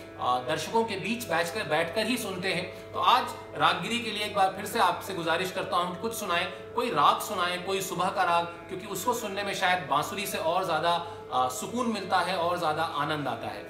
दर्शकों 0.47 0.83
के 0.83 0.95
बीच 0.97 1.27
बैठकर 1.29 1.67
बैठकर 1.69 2.07
ही 2.07 2.17
सुनते 2.17 2.53
हैं। 2.53 2.93
तो 2.93 2.99
आज 2.99 3.33
रागगिरी 3.57 3.99
के 3.99 4.11
लिए 4.11 4.25
एक 4.25 4.35
बार 4.35 4.53
फिर 4.57 4.65
से 4.65 4.79
आपसे 4.79 5.13
गुजारिश 5.13 5.51
करता 5.51 5.77
हूँ, 5.77 5.99
कुछ 6.01 6.13
सुनाएँ, 6.15 6.45
कोई 6.75 6.89
राग 6.91 7.19
सुनाएँ, 7.21 7.57
कोई 7.65 7.81
सुबह 7.81 8.09
का 8.09 8.23
राग, 8.23 8.45
क्योंकि 8.69 8.87
उसको 8.87 9.13
सुनने 9.15 9.43
में 9.43 9.53
शायद 9.55 9.87
बांसुरी 9.89 10.25
से 10.27 10.37
और 10.37 10.63
ज़्यादा 10.65 11.49
सुकून 11.51 11.91
मिलता 11.93 12.19
है 12.21 12.37
और 12.37 12.57
ज़्यादा 12.57 12.83
आनंद 12.83 13.27
आता 13.27 13.47
है। 13.49 13.69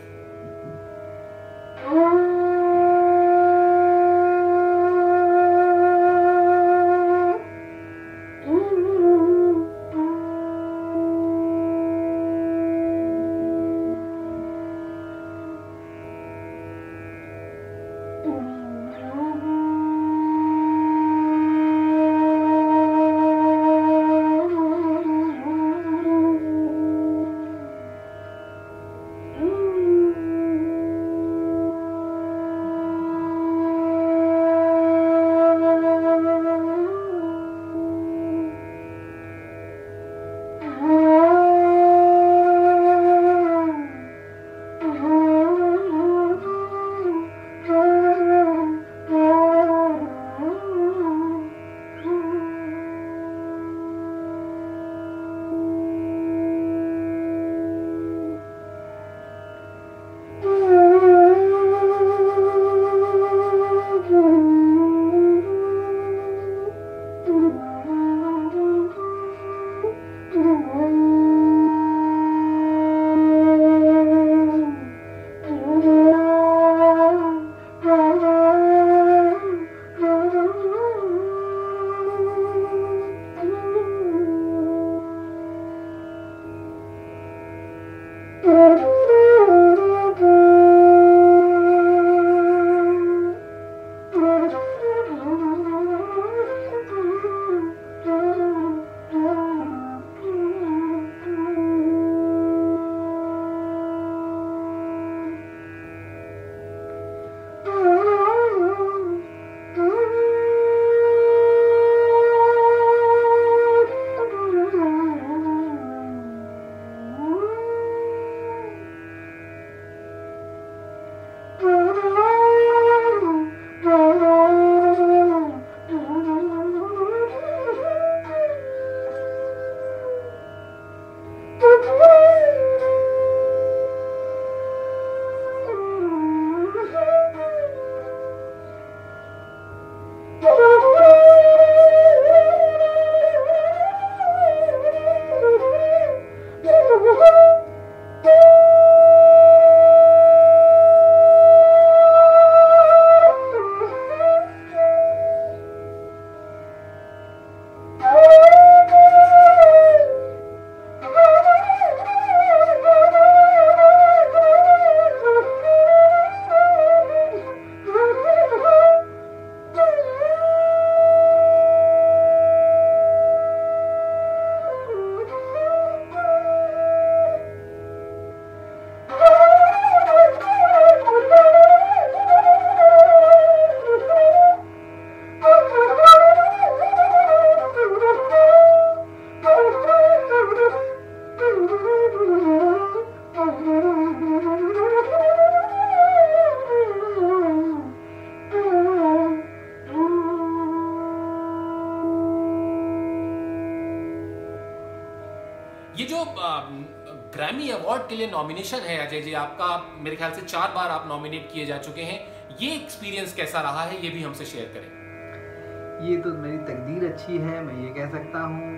नॉमिनेशन 208.41 208.77
है, 208.79 208.97
अजय 208.97 209.21
जी, 209.21 209.33
आपका 209.35 209.65
मेरे 210.03 210.15
ख्याल 210.15 210.31
से 210.31 210.41
चार 210.43 210.71
बार 210.75 210.89
आप 210.91 211.03
नॉमिनेट 211.07 211.49
किए 211.51 211.65
जा 211.65 211.77
चुके 211.79 212.01
हैं। 212.01 212.19
ये 212.61 212.69
एक्सपीरियंस 212.75 213.33
कैसा 213.35 213.61
रहा 213.61 213.83
है, 213.83 213.99
ये 214.05 214.09
भी 214.09 214.23
हमसे 214.23 214.45
शेयर 214.45 214.71
करें। 214.75 216.07
ये 216.07 216.15
तो 216.17 216.33
मेरी 216.37 216.57
तकदीर 216.69 217.05
अच्छी 217.05 217.37
है, 217.37 217.61
मैं 217.63 217.75
ये 217.83 217.93
कह 217.93 218.09
सकता 218.11 218.41
हूँ, 218.43 218.71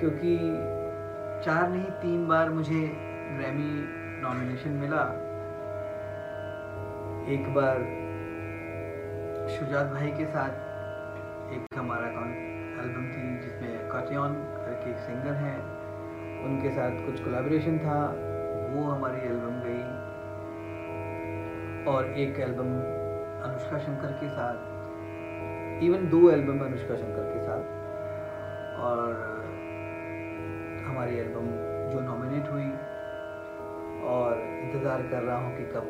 क्योंकि 0.00 0.36
चार 1.44 1.68
नहीं, 1.70 1.90
तीन 2.02 2.26
बार 2.28 2.50
मुझे 2.50 2.80
ग्रैमी 3.34 3.68
नॉमिनेशन 4.22 4.78
मिला। 4.78 5.02
एक 7.34 7.52
बार 7.54 7.84
शुजात 9.50 9.92
भाई 9.92 10.10
के 10.18 10.32
साथ 10.32 11.54
एक 11.54 11.78
हमारा 11.78 12.06
एल्बम 12.06 13.10
थी 13.12 13.38
जिसमें 13.40 13.88
कॉटियन 13.88 14.42
करके 14.58 14.90
एक 14.90 14.98
सिंगर 15.06 15.34
हैं, 15.44 15.56
उनके 16.44 16.70
साथ 16.70 17.06
कुछ 17.06 17.24
कोलैबोरेशन 17.24 17.78
था। 17.78 18.02
वो 18.72 18.82
हमारी 18.84 19.20
एल्बम 19.28 19.60
गई 19.64 19.84
और 21.92 22.10
एक 22.18 22.38
एल्बम 22.40 22.70
अनुष्का 23.44 23.78
शंकर 23.78 24.12
के 24.20 24.28
साथ 24.28 24.56
even 25.84 26.08
though 26.08 26.20
album 26.30 26.58
Anushka 26.64 26.96
Shankar 26.96 27.24
के 27.32 27.40
साथ, 27.40 27.62
और 28.80 29.08
हमारी 30.86 31.16
एल्बम 31.18 31.46
जो 31.92 32.00
नॉमिनेट 32.00 32.50
हुई 32.50 32.68
और 34.08 34.40
इंतज़ार 34.40 35.02
कर 35.02 35.22
रहा 35.22 35.36
हूँ 35.36 35.56
कि 35.56 35.64
कब 35.72 35.86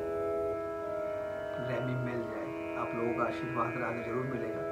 ग्रैमी 1.66 1.94
मिल 2.04 2.22
जाए। 2.22 2.48
आप 2.82 2.94
लोगों 2.96 3.12
का 3.14 3.24
आशीर्वाद 3.24 3.82
आगे 3.82 4.02
ज़रूर 4.02 4.24
मिलेगा। 4.26 4.62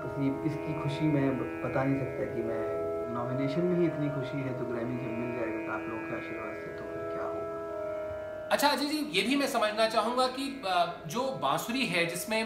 बस 0.00 0.18
ये, 0.18 0.28
इसकी 0.46 0.72
खुशी 0.82 1.06
मैं 1.12 1.28
बता 1.62 1.84
नहीं 1.84 1.98
सकता 1.98 2.34
कि 2.34 2.42
मैं 2.42 2.64
नॉमिनेशन 3.16 3.60
में 3.60 3.76
ही 3.80 3.86
इतनी 3.86 4.08
खुशी 4.10 4.38
है 4.38 4.58
तो 4.58 4.64
ग्रैमी 4.64 4.96
जब 4.96 5.12
मिल 5.18 5.34
जाएगा 5.36 5.60
तो 5.66 5.72
आप 5.72 5.84
लोगों 5.90 6.02
के 6.08 6.16
आशीर्वाद 6.16 6.54
से 6.54 6.72
तो 6.78 6.84
फिर 6.84 7.04
क्या 7.14 7.26
होगा? 7.26 8.48
अच्छा 8.52 8.68
अजय 8.68 8.86
जी 8.86 8.98
ये 9.12 9.22
भी 9.22 9.36
मैं 9.36 9.46
समझना 9.46 9.88
चाहूँगा 9.88 10.26
कि 10.26 10.62
जो 11.06 11.26
बांसुरी 11.42 11.86
है 11.86 12.06
जिसमें 12.06 12.40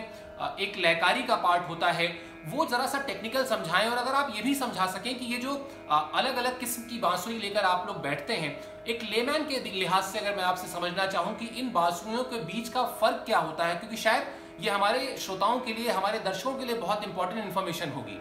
एक 0.61 0.77
लयकारी 0.77 1.23
का 1.23 1.37
पार्ट 1.37 1.69
होता 1.69 1.91
है 1.91 2.07
वो 2.47 2.65
जरा 2.65 2.87
सा 2.87 2.99
टेक्निकल 2.99 3.45
समझाएँ 3.45 3.89
और 3.89 3.97
अगर 3.97 4.15
आप 4.15 4.33
ये 4.37 4.43
भी 4.43 4.55
समझा 4.55 4.87
सकें 4.87 5.19
कि 5.19 5.25
ये 5.25 5.39
जो 5.39 5.57
अलग 5.91 6.37
अलग 6.37 6.59
किस्म 6.59 6.83
की 6.83 6.99
बांसुरी 6.99 7.39
लेकर 7.39 7.61
आप 7.65 7.87
लोग 7.87 8.01
बैठते 8.03 8.35
हैं 8.35 8.53
एक 8.89 9.03
लेमैन 9.03 9.45
के 9.45 9.59
लिहाज 9.71 10.05
से 10.05 10.19
अगर 10.19 10.37
मैं 10.37 10.45
आपसे 10.45 10.69
समझना 10.69 11.07
चाहूँ 11.07 11.37
कि 11.37 11.47
इन 11.47 11.73
बांसुरियों 11.73 12.25
के 12.25 12.43
बीच 12.45 12.69
का 12.69 12.83
फ़र्क 12.83 13.23
क्या 13.27 13.39
होता 13.39 13.67
है 13.67 13.77
क्योंकि 13.77 13.97
शायद 13.97 14.25
ये 14.61 14.71
हमारे 14.71 15.17
श्रोताओं 15.19 15.61
के 15.61 15.73
लिए 15.73 15.91
हमारे 15.91 16.19
दर्शकों 16.19 16.55
के 16.55 16.65
लिए 16.65 16.79
बहुत 16.79 17.05
इंपॉर्टेंट 17.05 17.45
इन्फॉर्मेशन 17.45 17.91
होगी। 17.91 18.19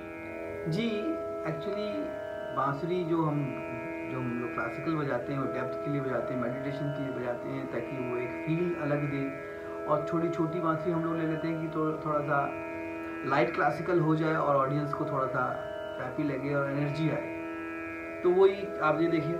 जी 0.71 0.87
एक्चुअली 1.49 1.89
बांसुरी 2.59 3.03
जो 3.03 3.17
हम 3.23 3.37
जो 4.11 4.19
हम 4.19 4.39
लोग 4.39 4.53
क्लासिकल 4.53 4.95
बजाते 4.95 5.33
हैं 5.33 5.39
वो 5.39 5.45
डेप्थ 5.53 5.75
के 5.83 5.91
लिए 5.91 6.01
बजाते 6.01 6.33
हैं 6.33 6.41
मेडिटेशन 6.41 6.89
के 6.89 7.03
लिए 7.03 7.13
बजाते 7.13 7.49
हैं, 7.49 7.65
ताकि 7.71 7.97
वो 7.97 8.17
एक 8.17 8.31
फील 8.45 8.73
अलग 8.81 9.05
दे। 9.11 9.21
और 9.85 10.05
छोटी 10.07 10.29
छोटी 10.29 10.59
बांसुरी 10.59 10.91
हम 10.91 11.03
लोग 11.03 11.15
ले 11.17 11.27
लेते 11.27 11.47
हैं 11.47 11.61
कि 11.61 11.67
तो 11.67 11.85
थोड़ा 12.05 12.19
सा 12.19 12.39
लाइट 13.25 13.53
क्लासिकल 13.55 13.99
हो 13.99 14.15
जाए 14.15 14.35
और 14.35 14.55
ऑडियंस 14.55 14.93
को 14.93 15.05
थोड़ा 15.05 15.25
सा 15.27 15.45
हैप्पी 16.01 16.23
लगे 16.23 16.53
और 16.53 16.69
एनर्जी 16.71 17.09
आए। 17.09 18.21
तो 18.23 18.31
वही 18.31 18.67
आप 18.81 19.01
ये 19.01 19.07
देखिए। 19.07 19.39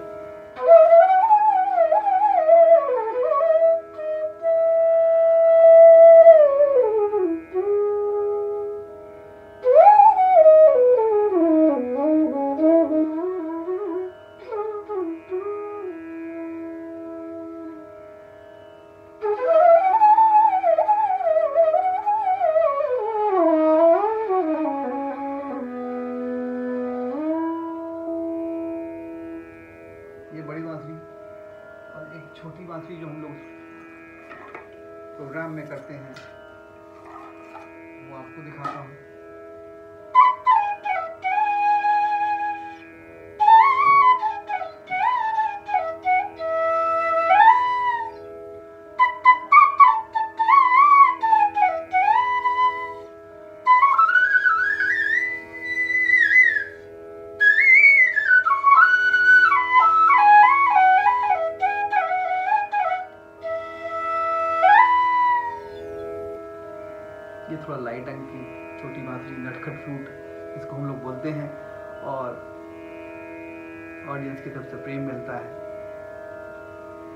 ऑडियंस 74.20 74.42
की 74.42 74.50
तरफ़ 74.50 74.66
से 74.66 74.78
प्रेम 74.78 75.02
मिलता 75.02 75.38
है 75.38 75.58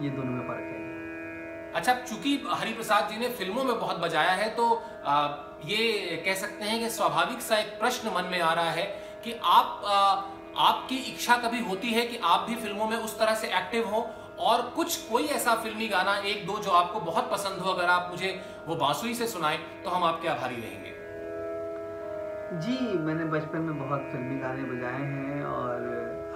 ये 0.04 0.10
दोनों 0.10 0.32
में 0.32 0.48
फ़र्क 0.48 0.68
है। 0.68 0.82
अच्छा 1.74 1.94
चूँकि 1.94 2.32
हरिप्रसाद 2.50 3.10
जी 3.10 3.18
ने 3.18 3.30
फ़िल्मों 3.30 3.64
में 3.64 3.80
बहुत 3.80 4.00
बजाया 4.00 4.32
है 4.32 4.50
तो 4.56 4.66
आ, 5.06 5.28
ये 5.66 6.22
कह 6.26 6.34
सकते 6.34 6.66
हैं 6.66 6.80
कि 6.80 6.90
स्वाभाविक 6.90 7.42
सा 7.42 7.58
एक 7.58 7.80
प्रश्न 7.80 8.14
मन 8.16 8.26
में 8.32 8.40
आ 8.42 8.54
रहा 8.54 8.72
है 8.72 8.86
कि 9.24 9.34
आप 9.44 9.82
आ, 9.86 9.98
आपकी 10.68 10.98
इच्छा 11.12 11.38
कभी 11.38 11.60
होती 11.60 11.94
है 11.94 12.06
कि 12.06 12.20
आप 12.24 12.50
भी 12.50 12.56
फ़िल्मों 12.56 12.88
में 12.88 12.98
उस 12.98 13.20
तरह 13.20 13.36
से 13.36 13.48
एक्टिव 13.48 13.88
हो? 13.88 14.10
और 14.40 14.62
कुछ 14.76 14.96
कोई 14.98 15.24
ऐसा 15.24 15.56
फिल्मी 15.56 15.88
गाना 15.88 16.16
एक 16.26 16.46
दो 16.48 16.58
जो 16.58 16.72
आपको 16.72 17.00
बहुत 17.00 17.30
पसंद 17.32 17.60
हो 17.60 17.72
अगर 17.72 17.90
आप 17.90 18.08
मुझे 18.12 18.30
वो 18.68 18.76
बांसुरी 18.76 19.14
से 19.16 19.28
सुनाएँ 19.28 19.58
तो 19.84 19.90
हम 19.90 20.04
आपके 20.04 20.28
आभारी 20.28 20.56
रहेंगे। 20.56 20.92
जी 22.62 22.98
मैंने 22.98 23.26
बचपन 23.26 23.60
में 23.60 23.78
बहुत 23.80 24.10
फिल्मी 24.12 24.40
गाने 24.40 24.64
बजाए 24.64 25.02
हैं 25.02 25.44
और 25.44 25.78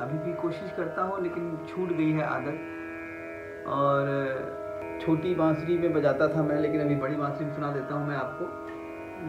अभी 0.02 0.18
भी 0.18 0.34
कोशिश 0.34 0.72
करता 0.78 1.02
हूँ, 1.02 1.24
लेकिन 1.24 1.68
छूट 1.70 1.90
गई 1.90 2.12
है 2.12 2.24
आदत। 2.24 2.60
और, 3.68 4.68
छोटी 5.02 5.36
बांसुरी 5.36 5.78
में 5.78 5.94
बजाता 5.94 6.28
था 6.28 6.44
मैं, 6.44 6.60
लेकिन 6.60 6.82
अभी 6.82 6.96
बड़ी 6.96 7.16
बांसुरी 7.16 7.46
में 7.46 7.56
सुना 7.56 7.72
देता 7.72 7.96
हूँ 7.96 8.08
मैं 8.08 8.16
आपको। 8.16 8.68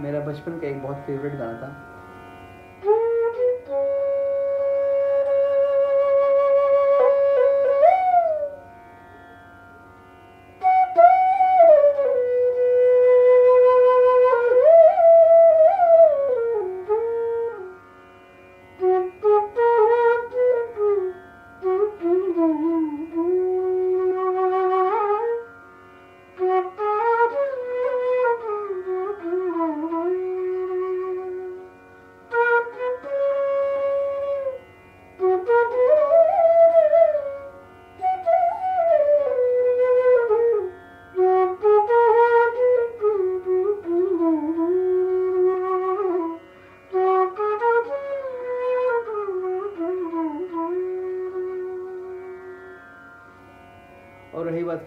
मेरा 0.02 0.20
बचपन 0.20 0.58
का 0.58 0.66
एक 0.66 0.82
बहुत 0.82 0.96
फेवरेट 0.96 1.32
गाना 1.36 1.52
था। 1.52 1.87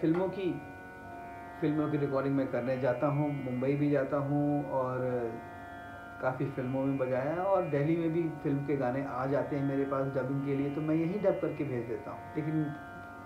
फ़िल्मों 0.02 0.28
की 0.28 0.50
फ़िल्मों 1.60 1.88
की 1.90 1.96
रिकॉर्डिंग 1.96 2.34
मैं 2.36 2.46
करने 2.46 2.76
जाता 2.78 3.06
हूँ, 3.06 3.44
मुंबई 3.44 3.72
भी 3.72 3.90
जाता 3.90 4.16
हूँ 4.16 4.70
और 4.70 4.98
काफ़ी 6.22 6.46
फ़िल्मों 6.46 6.84
में 6.84 6.98
बजाया 6.98 7.32
है 7.32 7.38
और 7.38 7.68
दिल्ली 7.68 7.96
में 7.96 8.12
भी 8.12 8.22
फ़िल्म 8.22 8.66
के 8.66 8.76
गाने 8.76 9.04
आ 9.08 9.26
जाते 9.26 9.56
हैं 9.56 9.64
मेरे 9.64 9.84
पास 9.84 10.06
डबिंग 10.06 10.44
के 10.46 10.54
लिए 10.54 10.70
तो 10.70 10.80
मैं 10.80 10.94
यहीं 10.94 11.20
डब 11.22 11.38
करके 11.42 11.64
भेज 11.64 11.86
देता 11.86 12.10
हूँ। 12.10 12.20
लेकिन 12.36 12.64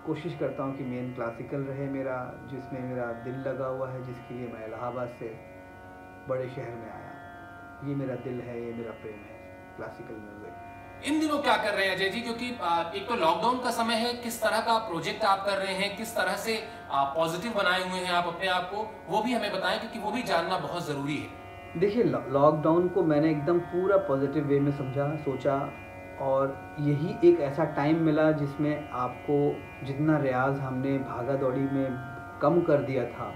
कोशिश 0.05 0.37
करता 0.39 0.63
हूँ 0.63 0.77
कि 0.77 0.83
मेन 0.83 1.13
क्लासिकल 1.13 1.61
रहे 1.61 1.87
मेरा, 1.89 2.33
जिसमें 2.51 2.81
मेरा 2.81 3.05
दिल 3.05 3.39
लगा 3.39 3.65
हुआ 3.65 3.89
है, 3.89 4.05
जिसके 4.05 4.33
लिए 4.33 4.47
मैं 4.47 4.67
इलाहाबाद 4.67 5.09
से 5.19 5.35
बड़े 6.29 6.49
शहर 6.49 6.75
में 6.75 6.89
आया। 6.91 7.89
ये 7.89 7.95
मेरा 7.95 8.15
दिल 8.15 8.41
है, 8.41 8.65
ये 8.65 8.73
मेरा 8.73 8.91
प्रेम 8.91 9.13
है 9.13 9.35
क्लासिकल 9.77 10.13
म्यूज़िक 10.13 10.46
इन 11.03 11.19
दिनों 11.19 11.37
क्या 11.39 11.55
कर 11.57 11.73
रहे 11.73 11.85
हैं 11.85 11.95
अजय 11.95 12.09
जी? 12.09 12.21
क्योंकि 12.21 12.47
एक 12.97 13.07
तो 13.07 13.15
लॉकडाउन 13.15 13.57
का 13.63 13.71
समय 13.71 13.95
है, 13.95 14.13
किस 14.15 14.41
तरह 14.41 14.59
का 14.61 14.77
प्रोजेक्ट 14.87 15.23
आप 15.25 15.45
कर 15.45 15.57
रहे 15.57 15.73
हैं, 15.73 15.95
किस 15.97 16.15
तरह 16.15 16.35
से 16.37 16.59
पॉजिटिव 16.91 17.53
बनाए 17.53 17.81
हुए 17.81 17.99
हैं 17.99 18.13
आप 18.13 18.27
अपने 18.27 18.47
आप 18.49 18.69
को, 18.71 18.89
वो 19.09 19.21
भी 19.23 19.33
हमें 19.33 19.51
बताएँ, 19.53 19.79
क्योंकि 19.79 19.99
वो 19.99 20.11
भी 20.11 20.23
जानना 20.25 20.57
बहुत 20.59 20.87
ज़रूरी 20.87 21.17
है। 21.17 21.79
देखिए 21.79 22.03
लॉकडाउन 22.03 22.87
को 22.87 23.03
मैंने 23.03 23.29
एकदम 23.31 23.59
पूरा 23.71 23.97
पॉजिटिव 24.07 24.47
वे 24.47 24.59
में 24.59 24.71
समझा, 24.73 25.15
सोचा, 25.17 25.57
और 26.21 26.75
यही 26.81 27.15
एक 27.29 27.39
ऐसा 27.41 27.63
टाइम 27.75 28.01
मिला 28.03 28.31
जिसमें 28.33 28.89
आपको 28.95 29.35
जितना 29.85 30.17
रियाज 30.17 30.59
हमने 30.59 30.97
भागा 30.99 31.33
दौड़ी 31.35 31.61
में 31.61 31.87
कम 32.41 32.61
कर 32.61 32.81
दिया 32.83 33.03
था, 33.07 33.31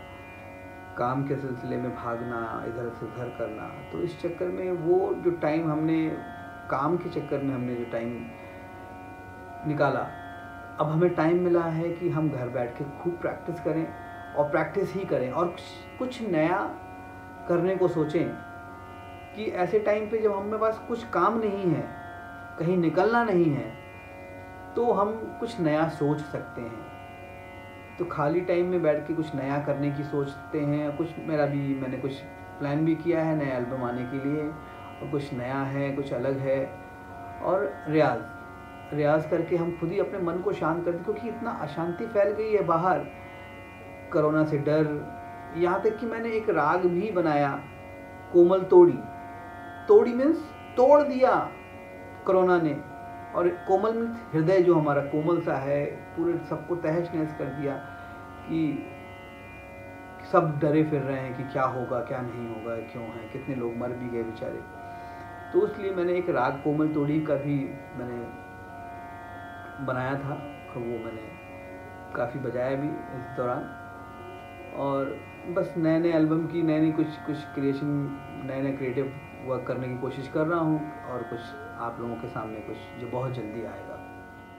काम 0.97 1.23
के 1.27 1.35
सिलसिले 1.37 1.77
में 1.77 1.91
भागना, 1.95 2.39
इधर 2.67 2.89
से 2.91 3.05
उधर 3.05 3.29
करना 3.37 3.67
तो 3.91 4.01
इस 4.03 4.19
चक्कर 4.21 4.45
में 4.49 4.71
वो 4.79 5.13
जो 5.23 5.31
टाइम 5.41 5.71
हमने 5.71 5.99
काम 6.69 6.97
के 6.97 7.09
चक्कर 7.09 7.43
में 7.43 7.53
हमने 7.55 7.75
जो 7.75 7.85
टाइम 7.91 8.09
निकाला, 9.67 10.07
अब 10.79 10.89
हमें 10.89 11.09
टाइम 11.15 11.43
मिला 11.43 11.63
है 11.63 11.89
कि 11.91 12.09
हम 12.09 12.29
घर 12.29 12.49
बैठ 12.49 12.77
के 12.77 12.83
खूब 12.99 13.17
प्रैक्टिस 13.21 13.59
करें 13.59 13.85
और 14.35 14.49
प्रैक्टिस 14.49 14.93
ही 14.93 15.05
करें 15.05 15.31
और 15.31 15.55
कुछ 15.99 16.21
नया 16.21 16.59
करने 17.47 17.75
को 17.75 17.87
सोचें 17.87 18.27
कि 19.35 19.45
ऐसे 19.55 19.79
टाइम 19.79 20.09
पे 20.09 20.21
जब 20.21 20.35
हमें 20.35 20.59
पास 20.59 20.79
कुछ 20.87 21.03
काम 21.09 21.39
नहीं 21.39 21.71
है, 21.71 21.83
कहीं 22.59 22.77
निकलना 22.77 23.23
नहीं 23.23 23.51
है 23.51 23.69
तो 24.75 24.91
हम 24.91 25.11
कुछ 25.39 25.59
नया 25.59 25.87
सोच 25.89 26.19
सकते 26.21 26.61
हैं। 26.61 26.89
तो 27.99 28.05
खाली 28.05 28.41
टाइम 28.41 28.67
में 28.67 28.81
बैठ 28.81 29.07
के 29.07 29.13
कुछ 29.13 29.33
नया 29.35 29.57
करने 29.63 29.91
की 29.91 30.03
सोचते 30.03 30.59
हैं, 30.59 30.95
कुछ 30.97 31.09
मेरा 31.19 31.45
भी, 31.45 31.75
मैंने 31.75 31.97
कुछ 31.97 32.13
प्लान 32.59 32.85
भी 32.85 32.95
किया 32.95 33.23
है 33.23 33.35
नया 33.37 33.57
एल्बम 33.57 33.83
आने 33.83 34.03
के 34.05 34.17
लिए। 34.19 34.43
कुछ 35.07 35.33
नया 35.33 35.59
है, 35.59 35.91
कुछ 35.91 36.13
अलग 36.13 36.37
है। 36.37 36.65
और 37.43 37.73
रियाज 37.87 38.19
रियाज 38.93 39.25
करके 39.25 39.55
हम 39.55 39.77
खुद 39.79 39.89
ही 39.89 39.99
अपने 39.99 40.19
मन 40.19 40.33
को 40.33 40.53
शांत 40.53 40.85
करते 40.85 41.03
क्योंकि 41.03 41.27
इतना 41.27 41.51
अशांति 41.51 42.05
फैल 42.05 42.29
गई 42.29 42.51
है 42.53 42.63
बाहर। 42.63 42.99
कोरोना 44.13 44.43
से 44.43 44.57
डर, 44.57 45.11
यहाँ 45.57 45.81
तक 45.81 45.97
कि 45.97 46.05
मैंने 46.05 46.29
एक 46.29 46.49
राग 46.49 46.85
भी 46.85 47.11
बनाया, 47.11 47.61
कोमल 48.33 48.61
तोड़ी। 48.61 48.99
तोड़ी 49.87 50.13
मीन्स 50.13 50.37
तोड़ 50.77 51.01
दिया 51.01 51.51
कोरोना 52.25 52.61
ने। 52.61 52.73
और 53.35 53.47
कोमल 53.47 53.93
में 53.93 54.07
हृदय 54.33 54.61
जो 54.61 54.75
हमारा 54.75 55.01
कोमल 55.01 55.41
सा 55.41 55.55
है, 55.55 55.85
पूरे 55.85 56.37
सबको 56.49 56.75
तहस 56.75 57.11
नहस 57.15 57.37
कर 57.37 57.45
दिया 57.45 57.75
कि 58.47 58.87
सब 60.31 60.59
डरे 60.59 60.83
फिर 60.83 61.01
रहे 61.01 61.19
हैं 61.19 61.37
कि 61.37 61.43
क्या 61.43 61.63
होगा, 61.63 61.99
क्या 61.99 62.21
नहीं 62.21 62.47
होगा, 62.49 62.75
क्यों 62.75 63.03
है, 63.03 63.29
कितने 63.33 63.55
लोग 63.55 63.77
मर 63.77 63.89
भी 63.89 64.09
गए 64.09 64.23
बेचारे। 64.23 64.80
तो 65.53 65.65
इसलिए 65.67 65.91
मैंने 65.91 66.13
एक 66.13 66.29
राग 66.29 66.61
कोमल 66.63 66.87
तोड़ी 66.93 67.19
का 67.21 67.35
भी 67.37 67.55
मैंने 67.97 68.19
बनाया 69.85 70.13
था, 70.15 70.33
और 70.69 70.77
वो 70.77 70.97
मैंने 71.05 71.29
काफ़ी 72.15 72.39
बजाया 72.39 72.75
भी 72.75 72.87
इस 73.17 73.25
दौरान। 73.37 73.63
और 74.77 75.17
बस 75.49 75.73
नए 75.77 75.99
नए 75.99 76.11
एल्बम 76.13 76.45
की 76.47 76.61
नए 76.63 76.79
नए 76.79 76.91
कुछ 76.91 77.17
कुछ 77.25 77.37
क्रिएशन 77.55 77.89
नए 78.45 78.61
नए 78.61 78.71
क्रिएटिव 78.73 79.13
वर्क 79.45 79.65
करने 79.67 79.87
की 79.87 79.97
कोशिश 79.97 80.27
कर 80.33 80.45
रहा 80.47 80.59
हूँ, 80.59 80.79
और 81.11 81.23
कुछ 81.23 81.39
आप 81.79 81.97
लोगों 81.99 82.15
के 82.15 82.27
सामने 82.29 82.59
कुछ 82.61 82.77
जो 82.99 83.07
बहुत 83.09 83.33
जल्दी 83.33 83.65
आएगा। 83.65 83.97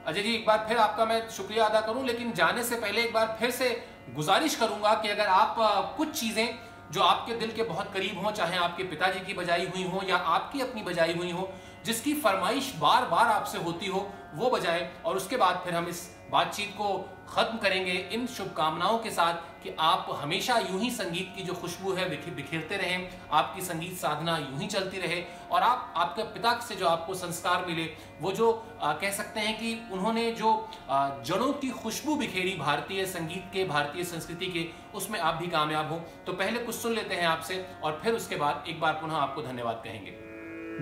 अजय 0.07 0.21
जी, 0.21 0.33
एक 0.33 0.45
बार 0.47 0.65
फिर 0.69 0.77
आपका 0.77 1.05
मैं 1.05 1.19
शुक्रिया 1.29 1.65
अदा 1.65 1.81
करूँ, 1.81 2.05
लेकिन 2.05 2.31
जाने 2.33 2.63
से 2.63 2.75
पहले 2.77 3.01
एक 3.01 3.13
बार 3.13 3.35
फिर 3.39 3.49
से 3.51 3.69
गुजारिश 4.15 4.55
करूँगा 4.55 4.93
कि 4.93 5.09
अगर 5.09 5.27
आप, 5.27 5.55
कुछ 5.97 6.09
चीज़ें 6.11 6.47
जो 6.91 7.01
आपके 7.01 7.35
दिल 7.35 7.51
के 7.51 7.63
बहुत 7.63 7.93
करीब 7.93 8.25
हों, 8.25 8.31
चाहे 8.31 8.57
आपके 8.57 8.83
पिताजी 8.83 9.19
की 9.19 9.33
बजाई 9.33 9.65
हुई 9.65 9.83
हो 9.83 10.01
या 10.09 10.17
आपकी 10.17 10.61
अपनी 10.61 10.83
बजाई 10.83 11.13
हुई 11.13 11.31
हो, 11.31 11.49
जिसकी 11.85 12.13
फरमाइश 12.13 12.73
बार 12.75 13.05
बार 13.05 13.27
आपसे 13.27 13.57
होती 13.57 13.87
हो, 13.87 14.09
वो 14.35 14.49
बजाएँ 14.49 14.89
और 15.05 15.17
उसके 15.17 15.37
बाद 15.37 15.61
फिर 15.65 15.75
हम 15.75 15.87
इस 15.87 16.15
बातचीत 16.31 16.69
को 16.69 17.12
ख़त्म 17.29 17.57
करेंगे 17.57 17.91
इन 18.13 18.25
शुभकामनाओं 18.27 18.97
के 18.99 19.09
साथ 19.11 19.63
कि 19.63 19.75
आप 19.79 20.07
हमेशा 20.21 20.57
यूँ 20.59 20.79
ही 20.79 20.89
संगीत 20.91 21.33
की 21.35 21.43
जो 21.43 21.53
खुशबू 21.53 21.91
है 21.93 22.09
बिखेरते 22.09 22.77
रहें 22.77 23.09
आपकी 23.31 23.61
संगीत 23.61 23.93
साधना 23.97 24.37
यूँ 24.37 24.59
ही 24.59 24.67
चलती 24.67 24.99
रहे 24.99 25.23
और 25.51 25.61
आप 25.61 25.93
आपके 25.97 26.23
पिता 26.33 26.53
से 26.59 26.75
जो 26.75 26.87
आपको 26.87 27.13
संस्कार 27.13 27.65
मिले 27.65 27.85
वो 28.21 28.31
जो 28.31 28.51
आ, 28.81 28.93
कह 28.93 29.11
सकते 29.11 29.39
हैं 29.39 29.57
कि 29.59 29.73
उन्होंने 29.91 30.31
जो 30.31 30.51
आ, 30.89 31.09
जड़ों 31.21 31.51
की 31.53 31.69
खुशबू 31.71 32.15
बिखेरी 32.15 32.55
भारतीय 32.59 33.05
संगीत 33.05 33.49
के 33.53 33.65
भारतीय 33.65 34.03
संस्कृति 34.03 34.47
के 34.47 34.67
उसमें 34.97 35.19
आप 35.19 35.35
भी 35.35 35.47
कामयाब 35.47 35.91
हो। 35.91 36.01
तो 36.25 36.33
पहले 36.33 36.59
कुछ 36.59 36.75
सुन 36.75 36.93
लेते 36.93 37.15
हैं 37.15 37.25
आपसे 37.27 37.65
और 37.83 37.99
फिर 38.03 38.13
उसके 38.13 38.35
बाद 38.35 38.63
एक 38.69 38.79
बार 38.81 38.93
पुनः 38.93 39.15
आपको 39.15 39.41
धन्यवाद 39.41 39.81
कहेंगे। 39.83 40.17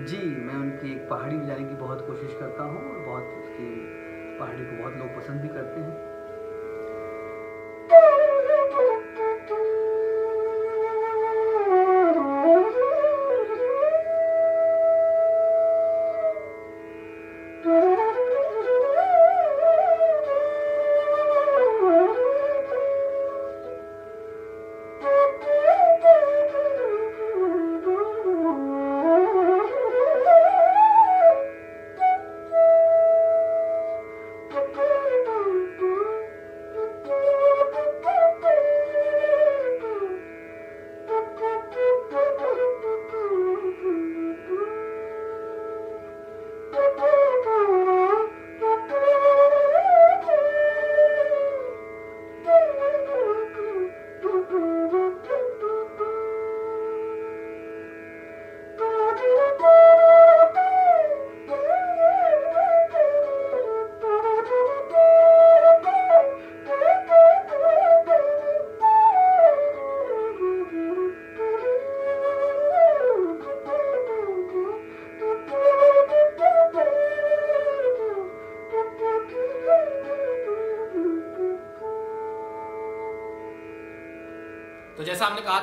जी 0.06 0.16
मैं 0.16 0.54
उनकी 0.54 0.92
एक 0.92 1.08
पहाड़ी 1.10 1.36
बजाने 1.36 1.68
की 1.68 1.74
बहुत 1.76 2.06
कोशिश 2.06 2.38
करता 2.40 2.64
हूँ 2.64 2.88
और 2.90 3.04
बहुत 3.06 3.24
उसकी 3.42 3.68
पहाड़ी 4.38 4.64
को 4.64 4.82
बहुत 4.82 4.96
लोग 4.96 5.16
पसंद 5.16 5.40
भी 5.40 5.48
करते 5.48 5.80
हैं। 5.80 6.11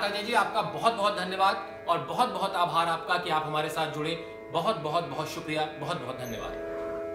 अजय 0.03 0.23
जी, 0.23 0.33
आपका 0.33 0.61
बहुत 0.61 0.93
बहुत 0.93 1.17
धन्यवाद 1.17 1.85
और 1.87 1.99
बहुत 1.99 2.29
बहुत 2.29 2.53
आभार 2.55 2.87
आपका 2.87 3.17
कि 3.17 3.29
आप 3.29 3.43
हमारे 3.45 3.69
साथ 3.69 3.91
जुड़े। 3.91 4.25
बहुत 4.53 4.77
बहुत 4.77 5.07
बहुत 5.07 5.27
शुक्रिया। 5.27 5.67
बहुत 5.79 6.01
बहुत 6.01 6.17
धन्यवाद। 6.17 6.69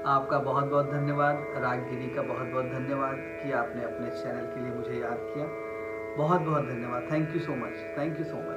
आपका 0.07 0.39
बहुत 0.39 0.65
बहुत 0.65 0.91
धन्यवाद। 0.91 1.35
रागगिरी 1.57 2.15
का 2.15 2.23
बहुत 2.23 2.47
बहुत 2.47 2.65
धन्यवाद 2.65 3.15
कि 3.19 3.53
आपने 3.53 3.85
अपने 3.85 4.11
चैनल 4.11 4.47
के 4.47 4.61
लिए 4.61 4.75
मुझे 4.75 5.01
याद 5.01 5.19
किया। 5.21 5.47
बहुत 6.17 6.41
बहुत 6.41 6.65
धन्यवाद। 6.65 7.09
Thank 7.13 7.35
you 7.35 7.41
so 7.41 7.53
much 7.53 7.99
thank 7.99 8.19
you 8.19 8.25
so 8.25 8.37
much 8.51 8.54